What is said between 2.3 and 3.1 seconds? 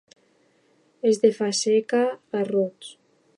garruts.